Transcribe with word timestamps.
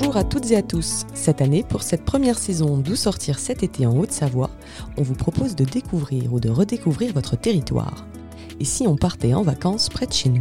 Bonjour 0.00 0.16
à 0.16 0.24
toutes 0.24 0.50
et 0.50 0.56
à 0.56 0.62
tous. 0.62 1.04
Cette 1.12 1.42
année, 1.42 1.62
pour 1.62 1.82
cette 1.82 2.06
première 2.06 2.38
saison 2.38 2.78
d'Où 2.78 2.96
sortir 2.96 3.38
cet 3.38 3.62
été 3.62 3.84
en 3.84 3.94
Haute-Savoie, 3.98 4.48
on 4.96 5.02
vous 5.02 5.12
propose 5.12 5.54
de 5.54 5.64
découvrir 5.66 6.32
ou 6.32 6.40
de 6.40 6.48
redécouvrir 6.48 7.12
votre 7.12 7.36
territoire. 7.36 8.06
Et 8.60 8.64
si 8.64 8.86
on 8.86 8.96
partait 8.96 9.34
en 9.34 9.42
vacances 9.42 9.90
près 9.90 10.06
de 10.06 10.12
chez 10.14 10.30
nous? 10.30 10.40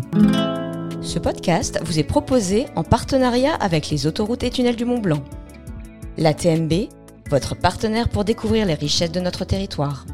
Ce 1.01 1.19
podcast 1.19 1.77
vous 1.83 1.99
est 1.99 2.03
proposé 2.03 2.67
en 2.77 2.85
partenariat 2.85 3.53
avec 3.55 3.89
les 3.89 4.07
autoroutes 4.07 4.43
et 4.43 4.49
tunnels 4.49 4.77
du 4.77 4.85
Mont 4.85 4.99
Blanc. 4.99 5.21
La 6.17 6.33
TMB, 6.33 6.87
votre 7.29 7.53
partenaire 7.53 8.07
pour 8.07 8.23
découvrir 8.23 8.65
les 8.65 8.75
richesses 8.75 9.11
de 9.11 9.19
notre 9.19 9.43
territoire. 9.43 10.05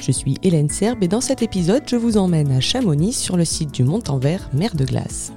Je 0.00 0.10
suis 0.10 0.38
Hélène 0.42 0.70
Serbe 0.70 1.04
et 1.04 1.08
dans 1.08 1.20
cet 1.20 1.42
épisode, 1.42 1.84
je 1.86 1.94
vous 1.94 2.16
emmène 2.16 2.50
à 2.50 2.58
Chamonix 2.58 3.12
sur 3.12 3.36
le 3.36 3.44
site 3.44 3.72
du 3.72 3.84
Mont-en-Vert, 3.84 4.50
mer 4.52 4.74
de 4.74 4.84
glace. 4.84 5.32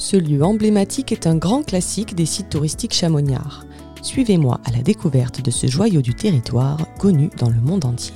Ce 0.00 0.16
lieu 0.16 0.44
emblématique 0.44 1.10
est 1.10 1.26
un 1.26 1.34
grand 1.34 1.64
classique 1.64 2.14
des 2.14 2.24
sites 2.24 2.50
touristiques 2.50 2.94
chamoniards. 2.94 3.66
Suivez-moi 4.00 4.60
à 4.64 4.70
la 4.70 4.80
découverte 4.80 5.42
de 5.42 5.50
ce 5.50 5.66
joyau 5.66 6.02
du 6.02 6.14
territoire 6.14 6.78
connu 7.00 7.30
dans 7.36 7.50
le 7.50 7.60
monde 7.60 7.84
entier. 7.84 8.14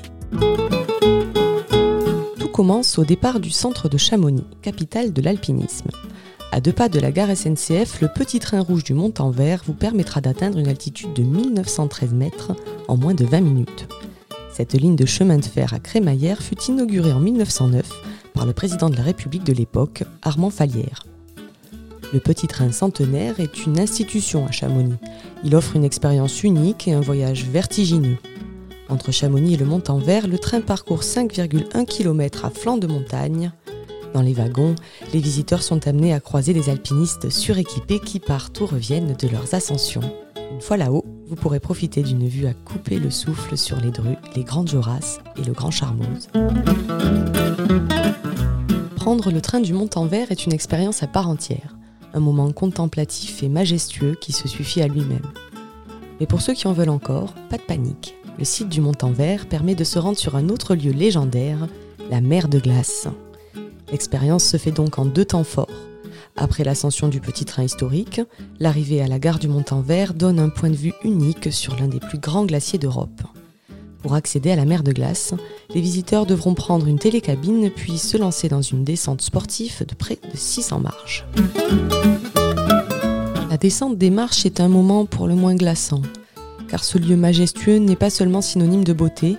Tout 2.39 2.49
commence 2.49 3.01
au 3.01 3.05
départ 3.05 3.41
du 3.41 3.51
centre 3.51 3.89
de 3.89 3.99
Chamonix, 3.99 4.47
capitale 4.63 5.13
de 5.13 5.21
l'alpinisme. 5.23 5.91
À 6.53 6.61
deux 6.61 6.73
pas 6.73 6.89
de 6.89 7.01
la 7.01 7.11
gare 7.11 7.37
SNCF, 7.37 8.01
le 8.01 8.07
petit 8.07 8.39
train 8.39 8.61
rouge 8.61 8.85
du 8.85 8.95
Mont-en-Vert 8.95 9.63
vous 9.67 9.75
permettra 9.75 10.21
d'atteindre 10.21 10.59
une 10.59 10.69
altitude 10.69 11.13
de 11.15 11.25
1913 11.25 12.15
mètres 12.15 12.53
en 12.87 12.97
moins 12.97 13.15
de 13.15 13.25
20 13.25 13.41
minutes. 13.41 13.89
Cette 14.53 14.75
ligne 14.75 14.97
de 14.97 15.07
chemin 15.07 15.39
de 15.39 15.45
fer 15.45 15.75
à 15.75 15.81
crémaillère 15.81 16.43
fut 16.43 16.63
inaugurée 16.69 17.13
en 17.13 17.21
1909 17.21 17.91
par 18.35 18.47
le 18.47 18.53
président 18.53 18.89
de 18.89 18.97
la 18.97 19.03
République 19.03 19.45
de 19.45 19.53
l'époque, 19.53 20.05
Armand 20.23 20.51
Fallière. 20.51 21.03
Le 22.13 22.21
petit 22.21 22.47
train 22.47 22.71
centenaire 22.73 23.41
est 23.41 23.65
une 23.65 23.81
institution 23.81 24.47
à 24.47 24.51
Chamonix. 24.51 24.99
Il 25.45 25.57
offre 25.57 25.77
une 25.77 25.85
expérience 25.85 26.43
unique 26.43 26.87
et 26.87 26.93
un 26.93 27.01
voyage 27.01 27.47
vertigineux. 27.47 28.19
Entre 28.91 29.13
Chamonix 29.13 29.55
et 29.55 29.57
le 29.57 29.65
Mont-en-Vert, 29.65 30.29
le 30.29 30.39
train 30.39 30.61
parcourt 30.61 31.01
5,1 31.01 31.87
km 31.87 32.45
à 32.45 32.51
flanc 32.51 32.77
de 32.77 32.87
montagne. 32.87 33.51
Dans 34.13 34.21
les 34.21 34.35
wagons, 34.35 34.75
les 35.15 35.21
visiteurs 35.21 35.63
sont 35.63 35.89
amenés 35.89 36.13
à 36.13 36.21
croiser 36.21 36.53
des 36.53 36.69
alpinistes 36.69 37.31
suréquipés 37.31 37.99
qui 37.99 38.21
partent 38.21 38.61
ou 38.61 38.67
reviennent 38.67 39.17
de 39.19 39.29
leurs 39.29 39.55
ascensions. 39.55 40.03
Une 40.53 40.61
fois 40.61 40.77
là-haut, 40.77 41.07
vous 41.29 41.37
pourrez 41.37 41.61
profiter 41.61 42.03
d'une 42.03 42.29
vue 42.29 42.47
à 42.47 42.53
couper 42.53 42.99
le 42.99 43.11
souffle 43.11 43.57
sur 43.57 43.81
les 43.81 43.91
Drus, 43.91 44.19
les 44.37 44.45
Grandes 44.45 44.69
Jorasses 44.69 45.21
et 45.39 45.45
le 45.45 45.55
Grand 45.55 45.71
Charmoz. 45.71 46.29
Prendre 48.97 49.31
le 49.31 49.41
train 49.41 49.61
du 49.61 49.73
Mont-en-Vert 49.73 50.31
est 50.31 50.45
une 50.45 50.53
expérience 50.53 51.03
à 51.03 51.07
part 51.07 51.31
entière 51.31 51.75
un 52.15 52.21
moment 52.21 52.51
contemplatif 52.53 53.43
et 53.43 53.49
majestueux 53.49 54.17
qui 54.21 54.33
se 54.33 54.49
suffit 54.49 54.83
à 54.83 54.89
lui-même. 54.89 55.27
Mais 56.21 56.27
pour 56.27 56.41
ceux 56.41 56.55
qui 56.55 56.69
en 56.69 56.73
veulent 56.73 56.89
encore, 56.89 57.35
pas 57.49 57.57
de 57.57 57.63
panique. 57.63 58.15
Le 58.39 58.45
site 58.45 58.69
du 58.69 58.81
Mont-en-Vert 58.81 59.47
permet 59.47 59.75
de 59.75 59.85
se 59.85 59.99
rendre 59.99 60.19
sur 60.19 60.37
un 60.37 60.49
autre 60.49 60.75
lieu 60.75 60.93
légendaire, 60.93 61.69
la 62.11 62.21
mer 62.21 62.49
de 62.49 62.59
glace. 62.59 63.09
L'expérience 63.91 64.45
se 64.45 64.57
fait 64.57 64.71
donc 64.71 64.99
en 64.99 65.05
deux 65.05 65.25
temps 65.25 65.45
forts. 65.45 65.69
Après 66.37 66.65
l'ascension 66.65 67.09
du 67.09 67.21
petit 67.21 67.45
train 67.45 67.65
historique, 67.65 68.21
l'arrivée 68.59 69.03
à 69.03 69.07
la 69.07 69.19
gare 69.19 69.39
du 69.39 69.49
Mont-en-Vert 69.49 70.15
donne 70.15 70.39
un 70.39 70.49
point 70.49 70.71
de 70.71 70.77
vue 70.77 70.95
unique 71.05 71.53
sur 71.53 71.77
l'un 71.77 71.89
des 71.89 72.01
plus 72.01 72.19
grands 72.19 72.47
glaciers 72.47 72.79
d'Europe. 72.79 73.23
Pour 74.03 74.15
accéder 74.15 74.51
à 74.51 74.57
la 74.57 74.65
mer 74.65 74.83
de 74.83 74.93
glace, 74.93 75.35
les 75.75 75.81
visiteurs 75.81 76.27
devront 76.27 76.55
prendre 76.55 76.87
une 76.87 76.99
télécabine 76.99 77.71
puis 77.71 77.99
se 77.99 78.17
lancer 78.17 78.49
dans 78.49 78.63
une 78.63 78.83
descente 78.83 79.23
sportive 79.23 79.85
de 79.87 79.95
près 79.95 80.17
de 80.17 80.37
600 80.37 80.81
marches. 80.81 81.25
Descente 83.63 83.97
des 83.97 84.11
marches 84.11 84.45
est 84.45 84.59
un 84.59 84.67
moment 84.67 85.07
pour 85.07 85.29
le 85.29 85.37
moins 85.37 85.55
glaçant, 85.55 86.03
car 86.69 86.83
ce 86.83 86.99
lieu 86.99 87.15
majestueux 87.15 87.77
n'est 87.77 87.95
pas 87.95 88.11
seulement 88.11 88.41
synonyme 88.41 88.83
de 88.83 88.93
beauté, 88.93 89.37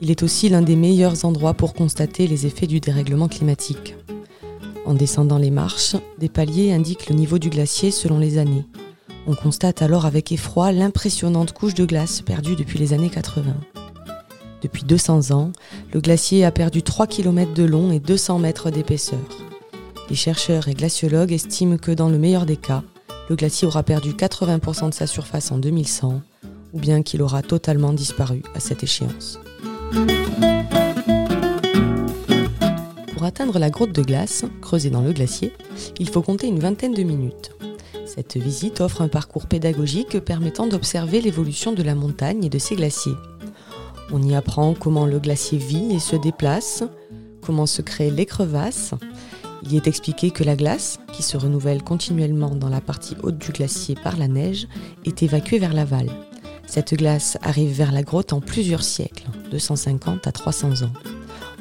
il 0.00 0.12
est 0.12 0.22
aussi 0.22 0.48
l'un 0.48 0.62
des 0.62 0.76
meilleurs 0.76 1.24
endroits 1.24 1.52
pour 1.52 1.74
constater 1.74 2.28
les 2.28 2.46
effets 2.46 2.68
du 2.68 2.78
dérèglement 2.78 3.26
climatique. 3.26 3.96
En 4.84 4.94
descendant 4.94 5.38
les 5.38 5.50
marches, 5.50 5.96
des 6.16 6.28
paliers 6.28 6.72
indiquent 6.72 7.08
le 7.08 7.16
niveau 7.16 7.40
du 7.40 7.50
glacier 7.50 7.90
selon 7.90 8.20
les 8.20 8.38
années. 8.38 8.64
On 9.26 9.34
constate 9.34 9.82
alors 9.82 10.06
avec 10.06 10.30
effroi 10.30 10.70
l'impressionnante 10.70 11.50
couche 11.50 11.74
de 11.74 11.86
glace 11.86 12.20
perdue 12.20 12.54
depuis 12.54 12.78
les 12.78 12.92
années 12.92 13.10
80. 13.10 13.52
Depuis 14.62 14.84
200 14.84 15.32
ans, 15.32 15.50
le 15.92 16.00
glacier 16.00 16.44
a 16.44 16.52
perdu 16.52 16.84
3 16.84 17.08
km 17.08 17.52
de 17.52 17.64
long 17.64 17.90
et 17.90 17.98
200 17.98 18.38
mètres 18.38 18.70
d'épaisseur. 18.70 19.18
Les 20.08 20.14
chercheurs 20.14 20.68
et 20.68 20.74
glaciologues 20.74 21.32
estiment 21.32 21.78
que 21.78 21.90
dans 21.90 22.08
le 22.08 22.18
meilleur 22.18 22.46
des 22.46 22.56
cas, 22.56 22.84
le 23.28 23.36
glacier 23.36 23.66
aura 23.66 23.82
perdu 23.82 24.12
80% 24.12 24.90
de 24.90 24.94
sa 24.94 25.06
surface 25.06 25.50
en 25.50 25.58
2100, 25.58 26.22
ou 26.72 26.78
bien 26.78 27.02
qu'il 27.02 27.22
aura 27.22 27.42
totalement 27.42 27.92
disparu 27.92 28.42
à 28.54 28.60
cette 28.60 28.82
échéance. 28.82 29.38
Pour 33.12 33.24
atteindre 33.24 33.58
la 33.58 33.70
grotte 33.70 33.92
de 33.92 34.02
glace, 34.02 34.44
creusée 34.60 34.90
dans 34.90 35.00
le 35.00 35.12
glacier, 35.12 35.52
il 35.98 36.08
faut 36.08 36.22
compter 36.22 36.46
une 36.46 36.60
vingtaine 36.60 36.94
de 36.94 37.02
minutes. 37.02 37.50
Cette 38.06 38.36
visite 38.36 38.80
offre 38.80 39.02
un 39.02 39.08
parcours 39.08 39.46
pédagogique 39.46 40.20
permettant 40.20 40.66
d'observer 40.66 41.20
l'évolution 41.20 41.72
de 41.72 41.82
la 41.82 41.94
montagne 41.94 42.44
et 42.44 42.48
de 42.48 42.58
ses 42.58 42.76
glaciers. 42.76 43.16
On 44.12 44.22
y 44.22 44.34
apprend 44.34 44.74
comment 44.74 45.06
le 45.06 45.18
glacier 45.18 45.58
vit 45.58 45.92
et 45.92 45.98
se 45.98 46.14
déplace, 46.14 46.84
comment 47.42 47.66
se 47.66 47.82
crée 47.82 48.10
les 48.10 48.24
crevasses. 48.24 48.94
Il 49.68 49.74
est 49.74 49.88
expliqué 49.88 50.30
que 50.30 50.44
la 50.44 50.54
glace, 50.54 51.00
qui 51.12 51.24
se 51.24 51.36
renouvelle 51.36 51.82
continuellement 51.82 52.54
dans 52.54 52.68
la 52.68 52.80
partie 52.80 53.16
haute 53.24 53.38
du 53.38 53.50
glacier 53.50 53.96
par 53.96 54.16
la 54.16 54.28
neige, 54.28 54.68
est 55.04 55.24
évacuée 55.24 55.58
vers 55.58 55.74
l'aval. 55.74 56.08
Cette 56.66 56.94
glace 56.94 57.36
arrive 57.42 57.72
vers 57.72 57.90
la 57.90 58.02
grotte 58.02 58.32
en 58.32 58.40
plusieurs 58.40 58.84
siècles, 58.84 59.26
250 59.50 60.26
à 60.26 60.32
300 60.32 60.82
ans. 60.82 60.92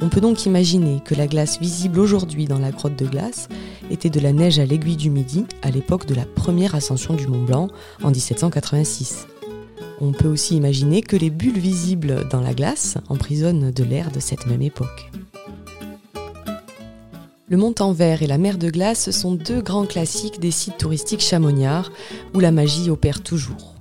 On 0.01 0.09
peut 0.09 0.21
donc 0.21 0.45
imaginer 0.45 1.01
que 1.03 1.15
la 1.15 1.25
glace 1.25 1.59
visible 1.59 1.99
aujourd'hui 1.99 2.45
dans 2.45 2.59
la 2.59 2.71
grotte 2.71 2.97
de 2.97 3.07
glace 3.07 3.47
était 3.89 4.09
de 4.09 4.19
la 4.19 4.33
neige 4.33 4.59
à 4.59 4.65
l'aiguille 4.65 4.97
du 4.97 5.09
Midi 5.09 5.45
à 5.63 5.71
l'époque 5.71 6.05
de 6.05 6.13
la 6.13 6.25
première 6.25 6.75
ascension 6.75 7.15
du 7.15 7.27
Mont 7.27 7.43
Blanc 7.43 7.69
en 8.03 8.11
1786. 8.11 9.25
On 10.01 10.11
peut 10.11 10.27
aussi 10.27 10.57
imaginer 10.57 11.01
que 11.01 11.15
les 11.15 11.29
bulles 11.29 11.57
visibles 11.57 12.27
dans 12.29 12.41
la 12.41 12.53
glace 12.53 12.97
emprisonnent 13.09 13.71
de 13.71 13.83
l'air 13.83 14.11
de 14.11 14.19
cette 14.19 14.45
même 14.45 14.61
époque. 14.61 15.09
Le 17.47 17.57
Mont-en-Vert 17.57 18.23
et 18.23 18.27
la 18.27 18.37
mer 18.37 18.57
de 18.57 18.69
glace 18.69 19.11
sont 19.11 19.33
deux 19.33 19.61
grands 19.61 19.85
classiques 19.85 20.39
des 20.39 20.51
sites 20.51 20.77
touristiques 20.77 21.21
chamoniards 21.21 21.91
où 22.33 22.39
la 22.39 22.51
magie 22.51 22.89
opère 22.89 23.21
toujours. 23.21 23.75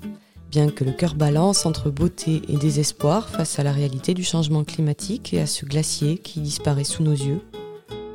Bien 0.50 0.68
que 0.68 0.84
le 0.84 0.92
cœur 0.92 1.14
balance 1.14 1.66
entre 1.66 1.90
beauté 1.90 2.42
et 2.48 2.56
désespoir 2.56 3.28
face 3.28 3.58
à 3.58 3.62
la 3.62 3.72
réalité 3.72 4.14
du 4.14 4.22
changement 4.22 4.64
climatique 4.64 5.34
et 5.34 5.40
à 5.40 5.46
ce 5.46 5.64
glacier 5.64 6.18
qui 6.18 6.40
disparaît 6.40 6.84
sous 6.84 7.02
nos 7.02 7.12
yeux, 7.12 7.40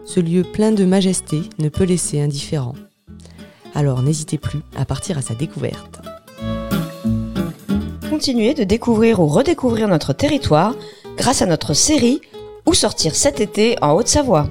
ce 0.05 0.19
lieu 0.19 0.43
plein 0.43 0.71
de 0.71 0.85
majesté 0.85 1.41
ne 1.57 1.69
peut 1.69 1.83
laisser 1.83 2.21
indifférent. 2.21 2.75
Alors 3.73 4.01
n'hésitez 4.01 4.37
plus 4.37 4.59
à 4.75 4.85
partir 4.85 5.17
à 5.17 5.21
sa 5.21 5.35
découverte 5.35 5.99
continuer 8.19 8.53
de 8.53 8.65
découvrir 8.65 9.21
ou 9.21 9.27
redécouvrir 9.27 9.87
notre 9.87 10.11
territoire 10.11 10.75
grâce 11.15 11.41
à 11.41 11.45
notre 11.45 11.73
série 11.73 12.19
Où 12.65 12.73
sortir 12.73 13.15
cet 13.15 13.39
été 13.39 13.77
en 13.81 13.93
Haute-Savoie. 13.93 14.49